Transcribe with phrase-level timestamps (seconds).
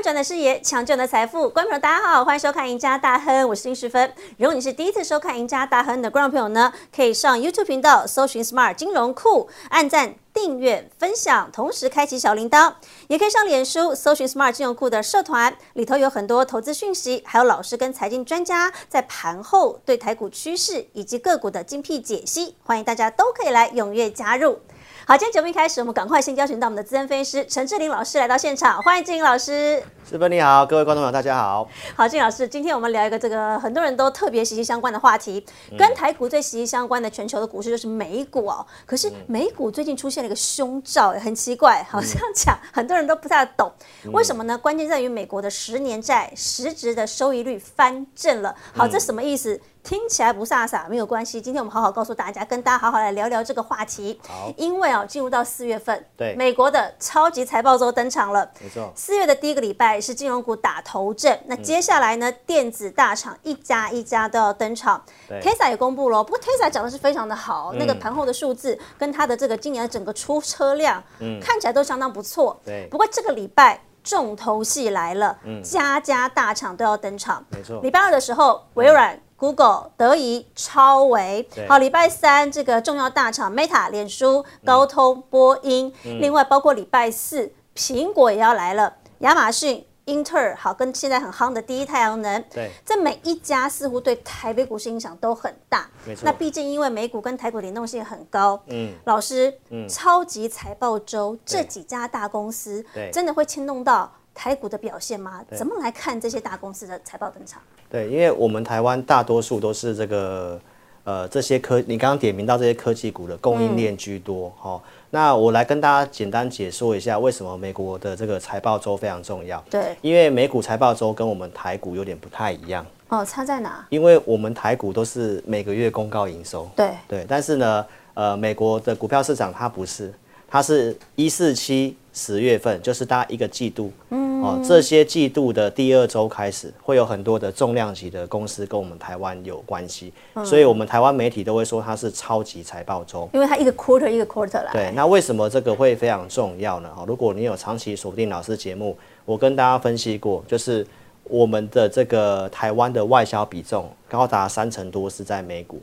[0.00, 4.10] 翻转的视野，抢救的财富，观众朋友大家好，欢迎收看《赢家大亨》，我是丁世芬。
[4.38, 12.72] 如果你是第一次收看《赢家大亨》的观众朋友呢，可以上 YouTube 频道搜寻 Smart 金融库，按赞、订阅、分享，同时开启小铃铛，
[13.08, 24.60] 也可以上脸书搜寻 Smart 金融库的社团，里头有很多投资讯息，还有老师跟财经专家在盘后对台股趋势以及个股的精辟解析，欢迎大家都可以来踊跃加入。
[25.06, 29.82] 好，今天节目一开始，我们赶快先邀请到我们的资深分析师陈志玲老师来到现场，欢迎志玲老师。
[30.08, 31.66] 师傅你好，各位观众朋友大家好。
[31.96, 35.44] 好，志玲老师，今天我们聊一个这个很多人都特别息息相关的话题，
[35.78, 38.64] 跟台股最息息相关的全球的股市就是美股哦。
[38.84, 43.72] 可是美股最近出现了一个凶兆，很奇怪，好像讲很多人都不太懂，
[44.12, 44.56] 为什么呢？
[44.58, 48.54] 关键在于美国的十年债实质的收益率翻正了。
[48.76, 49.60] 好，这什么意思？
[49.82, 51.40] 听起来不飒飒，没有关系。
[51.40, 54.20] 今天我们好好告诉大家，跟大家好好来聊聊这个话题。
[54.26, 58.48] 好，因为啊，进入到四月份，对美国的超级财报周登场了。
[58.60, 65.02] 没错，四月的第一个礼拜是金融股打头阵，那接下来呢，电子大厂一家一家都要登场。
[65.40, 71.02] Tesla 也公布了，不过 Tesla 讲的是非常的好，那个盘后的数字跟它的这个今年的整个出车辆，
[71.40, 72.60] 看起来都相当不错。
[72.64, 77.44] 对不过这个礼拜重头戏来了，嗯家家大厂都要登场。
[77.50, 79.18] 没错礼拜二的时候，微软。
[79.40, 86.20] Google、德仪、超维，好，礼拜三这个重要大厂 Meta、脸书、高通、波音，嗯。
[86.20, 92.70] 另外包括礼拜四苹果也要来了，亚马逊、英特尔，好，跟现在很夯的第一太阳能，对。
[92.84, 95.88] 这每一家似乎对台北股市影响都很大。
[96.04, 96.22] 没错。
[96.26, 99.88] 那毕竟因为美股跟台股联动性很高，嗯，老师，嗯。
[99.88, 103.10] 超级财报周这几家大公司，对。
[103.10, 105.44] 真的会牵动到台股的表现吗？
[105.56, 107.60] 怎么来看这些大公司的财报登场？
[107.90, 110.60] 对，因为我们台湾大多数都是这个
[111.04, 114.80] 呃这些科，你刚刚点名到这些科技股的供应链居多，哈、
[115.10, 119.62] 那我来跟大家简单解说一下，为什么美国的这个财报周非常重要。
[119.68, 123.84] 对，因为美股财报周跟我们台股有点不太一样，哦，差在哪？
[123.90, 130.14] 因为我们台股都是每个月公告营收，对，对，但是呢，呃，美国的股票市场它不是，
[130.48, 140.12] 它是一四七十月份，就是大概一个季度，嗯，哦，这些季度的第二周开始，会有很多的重量级的公司跟我们台湾有关系，
[140.44, 143.28] 所以我们台湾媒体都会说它是超级财报周。
[143.32, 144.72] 因为它一个 quarter 一个 quarter 来。
[144.72, 146.90] 对，那为什么这个会非常重要呢？
[146.94, 150.84] 哈，如果你有长期锁定老师节目，我跟大家分析过，就是
[151.24, 155.80] 我们的这个台湾的外销比重高达三成多是在美股，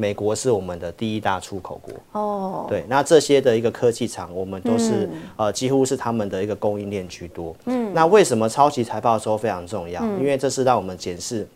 [0.00, 1.92] 美国是我们的第一大出口国。
[2.12, 7.54] 哦，对，那这些的一个科技厂，我们都是、呃几乎是他们的一个供应链居多。
[7.64, 10.00] 嗯，那为什么超级财报周非常重要？
[10.18, 11.46] 因为这是让我们检视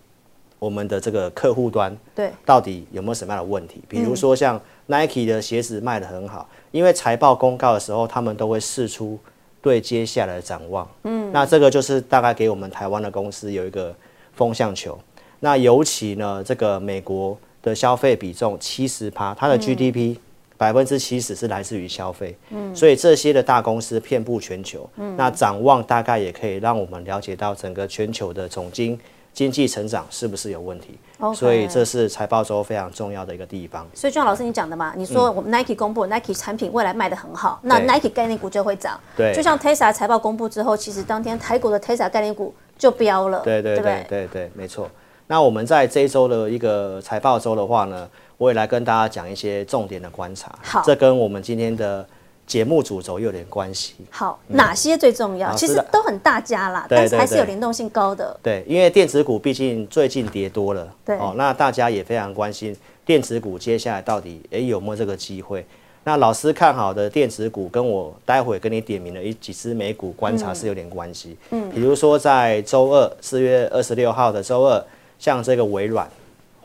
[0.59, 3.81] 我们的这个客户端对，到底有没有什么样的问题？
[3.89, 9.17] 比如说像 Nike 的鞋子卖的很好，因为财报公告的时候，他们都会试出
[9.61, 10.89] 对接下来的展望。
[11.05, 13.95] 嗯，那这个就是大概给我们台湾的公司有一个
[14.33, 14.99] 风向球。
[15.39, 20.17] 那尤其呢，这个美国的消费比重七十趴，它的 GDP
[20.57, 22.37] 百分之七十是来自于消费。
[22.51, 24.89] 嗯，所以这些的大公司遍布全球。
[24.97, 28.99] 嗯，那展望大概也可以让我们了解到整个全球的总经
[29.33, 30.99] 经济成长是不是有问题。
[31.35, 33.89] 所以这是财报周非常重要的一个地方。
[33.95, 39.01] 所以就像老师你讲的嘛，你说我们 Nike 公布 Nike 产品未来卖的很好，那 Nike 概念股就会涨。
[39.17, 44.91] 对就像 Tesla 财报公布之后，其实当天台股的 Tesla 概念股就飙了，对对不对对对，没错。
[45.27, 50.53] 那我们在这一周的一个财报周的话呢，我也来跟大家讲一些重点的观察。
[50.63, 52.07] 好这跟我们今天的
[52.47, 53.95] 节目主轴有点关系。
[54.11, 55.55] 好，哪些最重要？
[55.55, 58.37] 其实都很大家啦，但是还是有联动性高的。
[58.43, 65.65] 对，因为电子股毕竟最近跌多了，对哦，那大家也非常关心电子股接下来到底诶有没有这个机会。
[66.05, 71.37] 那老师看好的电子股，跟我待会跟你点名的一几只美股观察是有点关系。
[71.51, 74.85] 嗯，比如说在周二四月二十六号的周二，
[75.23, 76.11] 像这个微软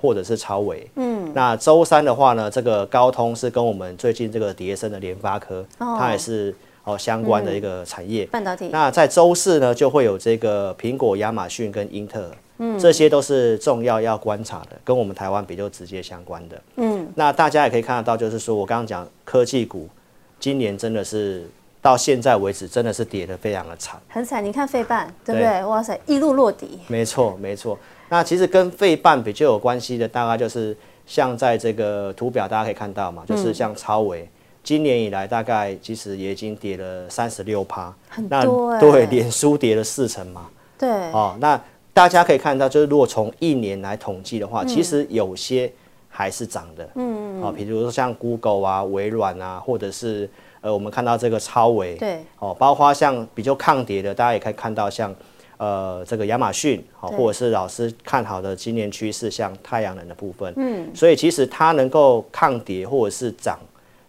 [0.02, 8.26] 或者是超微，嗯，那周三的话呢，这个高通是跟我们最近这个跌升的联发科，它也是哦相关的一个产业。
[8.26, 16.60] 半导体，那在周四呢，就会有这个苹果、亚马逊跟英特尔，嗯，这些都是重要要观察的，跟我们台湾比较直接相关的。
[16.78, 19.88] 嗯，那大家也可以看得到，就是说我刚刚讲科技股，
[20.40, 21.48] 今年真的是
[21.88, 23.98] 到现在为止，真的是跌得非常的惨。
[24.10, 24.44] 很惨。
[24.44, 25.64] 你看费半，对不对对？
[25.64, 26.82] 哇塞，一路落底。
[26.88, 27.80] 没错，没错。
[28.10, 30.76] 那其实跟费半比较有关系的，大概就是
[31.06, 34.28] 像在这个图表大家可以看到嘛，就是像超维。
[34.66, 41.58] 今年以来，大概其实也已经跌了三十六趴，很那多欸对，脸书跌了四成嘛，对，哦，那
[41.94, 45.72] 大家可以看到，就是如果从一年来统计的话，嗯其实有些
[46.10, 50.30] 还是涨的，嗯哦，比如说像 Google 啊、微软啊，或者是
[50.62, 55.16] 呃呃，我们看到这个超维，对，哦，包括像比较抗跌的，大家也可以看到像
[55.56, 63.58] 呃这个亚马逊，好、对或者是老师看好的今年趋势，像太阳能的部分，嗯，所以其实它能够抗跌或者是涨。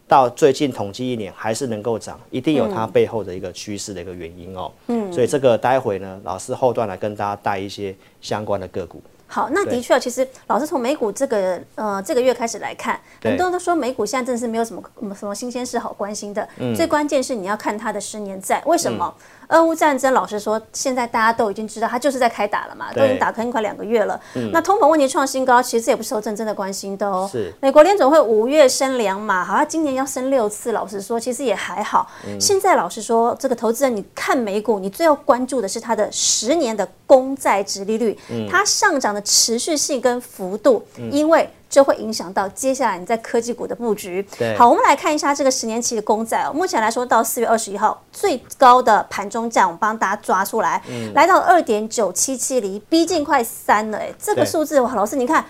[0.08, 4.72] 到最近统计一年还是能够涨，一定有它背后的一个趋势的一个原因哦。
[4.86, 9.02] 嗯，所以这个待会呢，老师后段来跟大家带一些相关的个股。
[9.28, 16.48] 好，那的确，其实老师从美股这个呃这个月开始来看，很多人都说美股现在真的是没有什么嗯什么新鲜事好关心的。
[16.56, 19.14] 嗯最关键是你要看它的十年债，为什么？
[19.48, 24.20] 俄乌战争，老实说，现在大家都已经知道，它就是在开打了嘛，都已经打坑快两个月了。
[24.52, 27.26] 那通膨问题创新高，其实这也不是受真正的关心的哦。
[27.32, 30.72] 是美国联总会五月升两码，好像今年要升六次。
[30.72, 32.10] 老实说，其实也还好。
[32.26, 41.49] 嗯现在老实说，这个投资人你看美股，你最要关注的是它的十年的公债值利率，嗯它上涨的持续性跟幅度，因为。
[41.70, 44.56] 这会影响到接下来你在科技股的布局对。
[44.56, 46.50] 好，我们来看一下这个十年期的公债哦。
[46.50, 53.99] 目前来说，到四月二十一号最高的盘中价，我们帮大家抓出来，嗯来到二点九七七厘，逼近快三了。
[53.99, 55.44] 哎，这个数字哇，老师你看，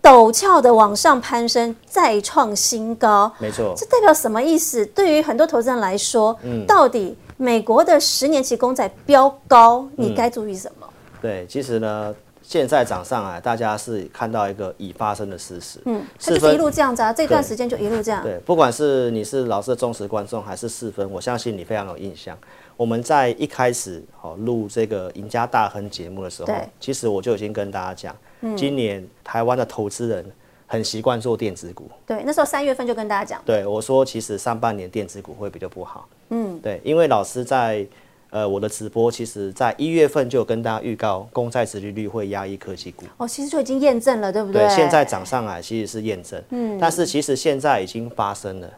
[0.00, 3.32] 陡峭的往上攀升，再创新高。
[3.40, 4.86] 没错这，代表什么意思？
[4.86, 10.86] 对于很多投资人来说，嗯到底美国的十年期公债飙高，嗯你该注意什么？
[11.20, 12.14] 对，其实呢，
[12.52, 15.78] 现在涨上来，大家是看到一个已发生的事实。
[15.86, 18.22] 嗯，它四就是一路这样子啊，这段时间就一路这样。
[18.22, 22.36] 对，不管是你是老师的忠实观众，还是四分，我相信你非常有印象。
[22.76, 30.22] 我们在一开始好录这个赢家大亨节目的时候对，其实我就已经跟大家讲，嗯今年台湾的投资人
[30.66, 31.90] 很习惯做电子股。
[32.06, 36.06] 对，那时候三月份就跟大家讲，对我说，其实上半年电子股会比较不好。
[36.28, 37.86] 嗯，对，因为老师在
[38.32, 43.04] 呃我的直播，其实在一月份就有跟大家预告，公债殖利率会压抑科技股。
[43.18, 44.66] 哦，其实就已经验证了，对不对？
[44.66, 48.70] 对，现在涨上来其实是验证，嗯，但是其实现在已经发生了，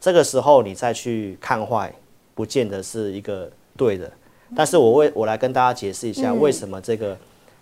[0.00, 1.94] 这个时候你再去看坏，
[2.34, 4.10] 不见得是一个对的。
[4.56, 7.14] 但是我为我来跟大家解释一下，为什么这个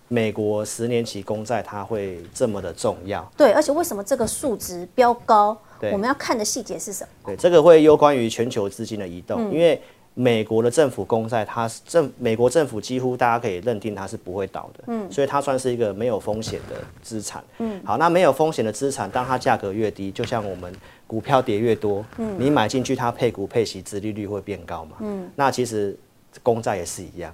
[0.07, 3.29] 美国十年期公债它会这么的重要？
[3.35, 5.57] 对，而且为什么这个数值飙高？
[5.81, 7.09] 对我们要看的细节是什么？
[7.25, 9.81] 对，这个会攸关于全球资金的移动，嗯因为
[10.15, 20.71] 美国的政府公债，它是政美国政府几乎大家可以认定它是不会倒的，嗯，所以它算是一个没有风险的资产，嗯，好，那没有风险的资产，当它价格越低，就像我们
[21.07, 25.97] 股票跌越多，嗯，你买进去它配股配息，殖利率会变高嘛，嗯，那其实
[26.43, 27.33] 公债也是一样，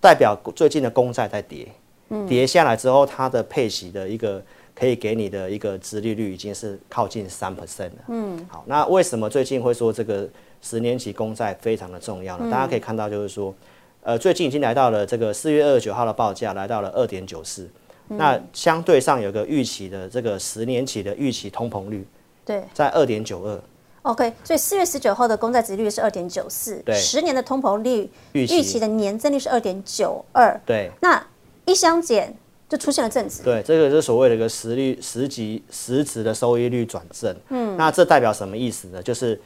[0.00, 1.66] 代表最近的公债在跌，
[2.10, 2.26] 嗯。
[2.26, 4.40] 跌下来之后，它的配息的一个
[4.74, 8.04] 可以给你的一个殖利率已经是靠近三 percent 了。
[8.08, 10.28] 嗯，好，那为什么最近会说这个
[10.62, 12.50] 十年期公债非常的重要了？
[12.50, 13.54] 大家可以看到，就是说，
[14.02, 17.68] 呃，最近已经来到了这个四月二十九号的报价来到了二点九四，
[18.08, 22.06] 那相对上有个预期的这个十年期的预期通膨率
[22.44, 23.60] 对在二点九二
[24.02, 30.90] ，，OK，所以四月十九号的公债值率是二点九四，对十年的通膨率预期期的年增率是二点九二，对。
[31.00, 31.24] 那
[31.64, 32.34] 一相减
[32.68, 33.42] 就出现了正值。
[33.42, 37.34] 对，这个是所谓的一个实率实级实值的收益率转正。
[37.50, 39.00] 嗯，那这代表什么意思呢？
[39.00, 39.40] 就是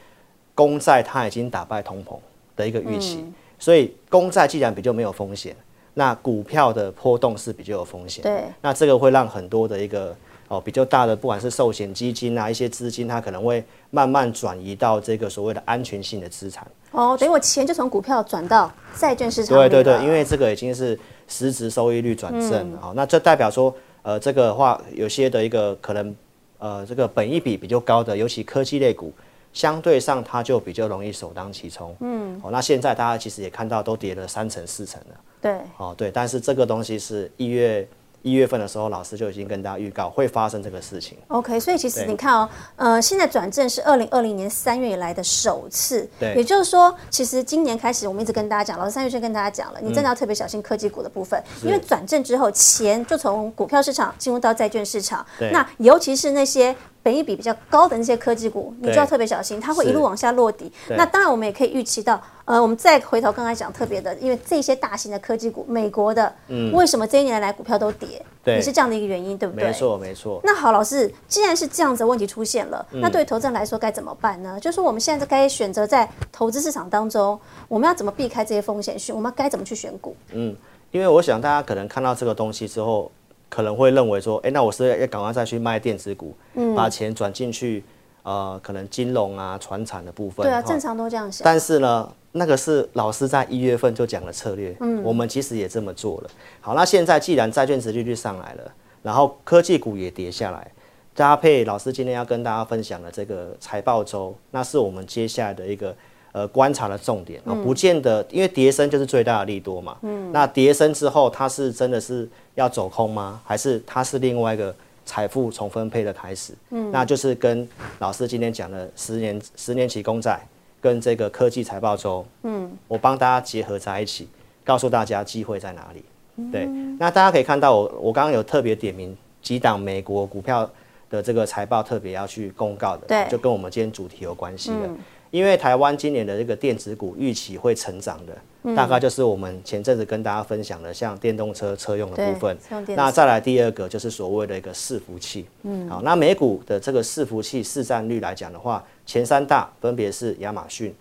[0.56, 2.16] 公债它已经打败通膨
[2.56, 3.24] 的一个预期，
[3.58, 5.54] 所以公债既然比较没有风险，
[5.94, 8.22] 那股票的波动是比较有风险。
[8.22, 10.16] 对，那这个会让很多的一个
[10.48, 16.66] 哦比较大的，不管是寿险基金啊，一些资金，它可能会慢慢转移到这个所谓的安全性的资产。
[16.92, 19.56] 哦，等于我钱就从股票转到债券市场。
[19.56, 20.98] 对对对，因为这个已经是
[21.28, 26.16] 实质收益率转正哦那这代表说，呃，这个的话有些的一个可能，
[26.58, 29.12] 呃，这个本益比比较高的，尤其科技类股，
[29.56, 31.96] 相对上它就比较容易首当其冲。
[32.00, 35.16] 嗯，哦，那现在大家其实也看到都跌了三成四成了。
[35.40, 37.88] 对哦，对，但是这个东西是一月
[38.20, 41.16] 一月份的时候，老师就已经跟大家预告会发生这个事情。
[41.28, 56.76] OK，所以其实你看哦，呃，现在转正是二零二零年三月以来的首次，对也就是说，其实今年开始我们一直跟大家讲，老师三月先跟大家讲了，你真的要特别小心科技股的部分，因为转正之后，钱就从股票市场进入到债券市场，对那尤其是那些。
[57.06, 60.72] 本益比比较高的那些科技股，你就要特别小心，它会一路往下落底。
[60.88, 68.20] 那当然，我们也可以预期到，呃，我们再回头刚才讲特别的，因为这些大型的科技股，美国的，嗯为什么这一年来股票都跌？
[68.20, 69.68] 嗯对也是这样的一个原因，对不对？
[69.68, 70.40] 没错，没错。
[70.42, 74.58] 那好，老师，既然是这样子的问题出现了，嗯那对投资人来说该怎么办呢？
[74.58, 79.14] 就是我们现在该选择在投资市场当中，我们要怎么避开这些风险讯？
[79.14, 80.16] 我们该怎么去选股？
[80.32, 80.56] 嗯
[80.90, 83.10] 因为我想大家可能看到这个东西之后，
[83.48, 87.82] 可能会认为说，哎、那我是要赶快再去卖电子股，嗯把钱转进去，
[88.22, 90.44] 呃，可能金融啊、船产的部分。
[90.44, 91.44] 对啊，正常都这样想。
[91.44, 96.30] 但是呢，那个是老师在一月份就讲的策略，嗯，我们其实也这么做了。
[96.60, 98.72] 好，那现在既然债券值利率上来了，
[99.02, 100.70] 然后科技股也跌下来，
[101.14, 105.94] 搭配老师今天要跟大家分享的这个财报周，那是我们接下来的一个
[106.36, 113.40] 呃观察的重点啊、不见得因为跌升就是最大的利多嘛，嗯，那跌升之后它是真的是要走空吗？
[113.42, 114.74] 还是它是另外一个
[115.06, 116.52] 财富重分配的开始？
[116.68, 117.66] 嗯，那就是跟
[118.00, 120.46] 老师今天讲的十年十年期公债
[120.78, 124.28] 跟这个科技财报周，嗯，我帮大家结合在一起，
[124.62, 126.04] 告诉大家机会在哪里。
[126.52, 126.66] 对，
[126.98, 130.70] 那大家可以看到我我刚刚有特别点名几档美国股票
[131.08, 133.26] 的这个财报特别要去公告的，对。
[133.30, 134.90] 就跟我们今天主题有关系的。
[135.30, 142.56] 因为台湾今年的这个电子股预期会成长的，大概就是我们前阵子跟大家分享的，像电动车车用的部分。
[142.88, 150.94] 那再来第二个就是所谓的一个伺服器，嗯，好，那美股的这个伺服器市占率来讲的话，前三大分别是亚马逊、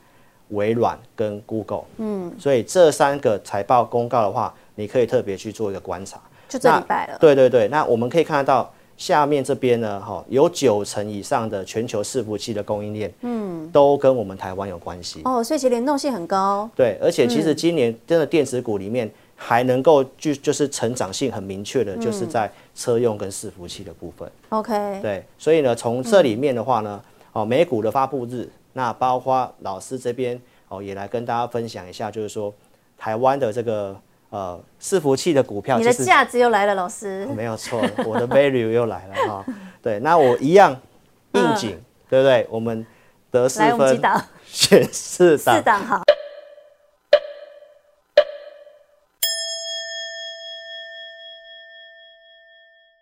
[0.50, 6.20] 微软跟 Google，嗯，所以这三个财报公告的话，你可以特别去做一个观察。
[6.48, 7.18] 就这礼拜了。
[7.20, 15.22] 对对对，那我们可以看得到下面这边呢，哈，有九成以上的全球伺服器的供应链，嗯，都跟我们台湾有关系。
[15.26, 16.70] 哦，所以其实联动性很高。
[16.76, 24.32] 对，而且其实今年真的电子股里面还能够就就是成长性很明确的，就是在车用跟伺服器的部分。
[24.50, 27.02] OK，对，所以呢，从这里面的话呢，
[27.34, 32.54] 哦，美股的发布日，那包括老师这边哦，也来跟大家分享一下，就是说
[32.98, 33.94] 台湾的这个
[34.36, 37.26] 呃伺服器的股票，你的价值又来了，老师。
[37.28, 39.46] 没有错，我的 value 又来了哈。
[39.82, 40.78] 对，那我一样
[41.32, 42.46] 应景，对不对？
[42.50, 42.86] 我们
[43.32, 44.02] 得四分，
[44.46, 46.02] 选四 档四，档好。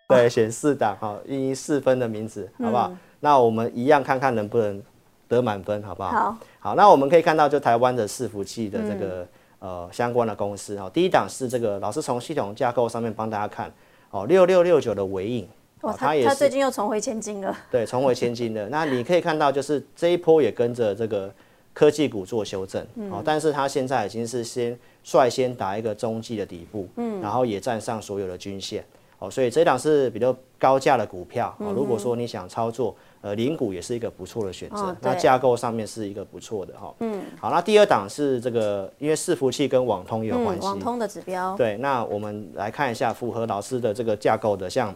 [0.06, 2.92] 对，选四档哈，以四分的名字，好不好？
[3.18, 4.80] 那我们一样看看能不能
[5.26, 6.10] 得满分，好不好？
[6.10, 9.26] 好，好，那我们可以看到，就台湾的伺服器的这个、
[9.64, 13.72] 呃相关的公司哦，第一档是这个老师从系统架构上面帮大家看
[14.10, 15.48] 哦，六六六九的尾影，
[15.80, 17.56] 哇，哦，他也他最近又重回千金了。
[17.70, 18.68] 对重回千金了。
[18.68, 21.32] 那你可以看到，就是这一波也跟着这个
[21.72, 28.84] 科技股做修正，哦，但是它现在已经是先率先打一个中继的底部，嗯，然后也站上所有的均线，
[29.18, 32.94] 哦，所以这档是比较高价的股票，哦，如果说你想操作。
[33.24, 36.92] 呃，零股也是一个不错的选择，哦那架构上面是一个不错的哈。
[37.00, 41.56] 嗯，好，那第二档是这个，因为伺服器跟网通也有关嗯，系，网通的指标。
[41.56, 44.94] 对，那我们来看一下符合老师的这个架构的，像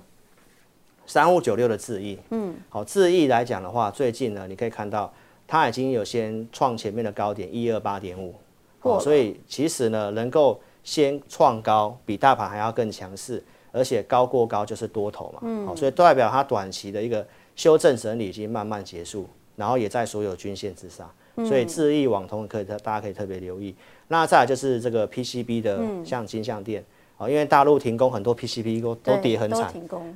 [1.06, 5.10] 三五九六的智易，嗯，好，智易来讲的话，最近呢，你可以看到
[5.46, 8.34] 它已经有先创前面的高点一二八点五，
[8.82, 21.10] 哦所以其实呢，能够先创高，比大盘还要更强势，而且高过高就是多头嘛，嗯，好，所以代表它短期的一个修正整理已经慢慢结束，然后也在所有均线之上，
[21.46, 23.74] 所以智易网通可以大家可以特别留意。
[24.08, 26.84] 那再来就是这个 PCB 的，像金像店，
[27.18, 29.72] 哦，因为大陆停工，很多 PCB 都都跌很惨。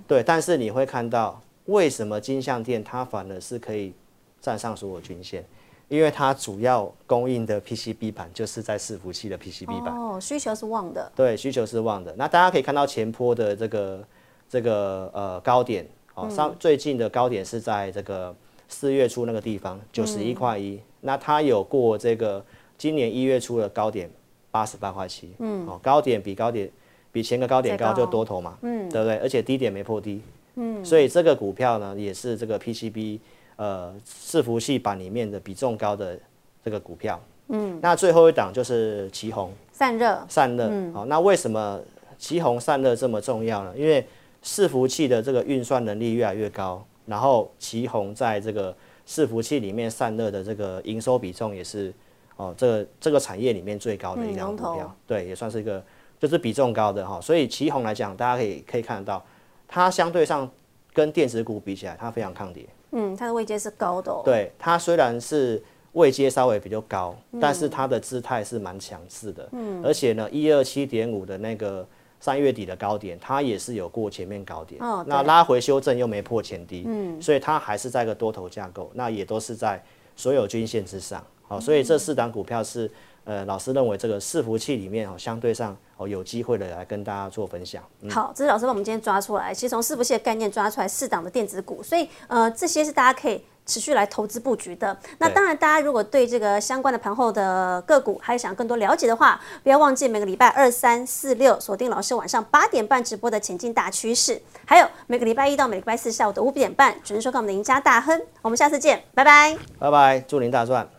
[0.07, 3.93] 对，但是你会看到为什么金像店它反而是可以
[4.41, 5.45] 站上所有均线，
[5.89, 11.11] 因为它主要供应的 PCB 板就是在伺服器的 PCB 板，哦，需求是旺的。
[11.17, 12.15] 对，需求是旺的。
[12.17, 14.03] 那大家可以看到前坡的这个
[14.49, 18.35] 这个呃高点，哦，上最近的高点是在这个
[18.69, 20.81] 四月初那个地方，九十一块一。
[21.01, 22.43] 那它有过这个
[22.79, 24.09] 今年一月初的高点
[24.53, 26.71] 八十八块七，嗯，哦，高点比高点
[27.11, 29.17] 比前个高点高高就多头嘛，嗯，对不对？
[29.19, 30.23] 而且低点没破低，
[30.55, 33.19] 嗯，所以这个股票呢也是这个 PCB
[33.57, 36.19] 呃伺服器板里面的比重高的
[36.65, 37.21] 这个股票。
[37.49, 39.53] 嗯，那最后一档就是旗宏，
[39.83, 40.25] 散热。
[40.29, 40.71] 散热。
[40.95, 41.81] 好、那为什么
[42.17, 43.73] 旗宏散热这么重要呢？
[43.77, 44.07] 因为
[44.45, 48.73] 伺服器的这个运算能力越来越高，然后旗宏在这个
[49.05, 51.93] 伺服器里面散热的这个营收比重也是
[52.37, 55.83] 哦，这个这个产业里面最高的一档嗯龙头股票，对，也算是一个
[56.21, 59.25] 就是比重高的哈、所以旗宏来讲，大家可以可以看得到，
[59.67, 60.49] 它相对上
[60.93, 62.65] 跟电子股比起来，它非常抗跌。
[62.93, 64.23] 嗯，它的位阶是高的哦。
[64.25, 65.61] 对，它虽然是
[65.93, 69.49] 位阶稍微比较高，但是它的姿态是蛮强势的。
[69.53, 71.87] 嗯，而且呢，一二七点五的那个
[72.21, 74.81] 三月底的高点，它也是有过前面高点。
[74.83, 79.83] 哦那拉回修正又没破前低，嗯，所以它还是在一个多头架构，那也都是在
[80.17, 81.25] 所有均线之上。
[81.47, 82.91] 好、所以这四档股票是。
[83.25, 87.81] 呃，老师认为这个伺服器里面哦，相对上哦有机会的来跟大家做分享。
[88.01, 94.97] 嗯好，这是老师帮我们今天抓出来，其实从伺服器的概念抓出来四档的电子股，所以呃，这些是大家可以持续来投资布局的。
[95.19, 108.21] 那当然，大家如果对这个相关的盘后的个股还想更多了解的话，不要忘记每个礼拜二、三、四、六锁定老师晚上八点半直播的前进大趋势，还有每个礼拜一到每个礼拜四下午的五点半准时收看我们的赢家大亨。
[108.43, 109.57] 我们下次见，拜拜。
[109.79, 110.92] 拜拜，祝您大赚！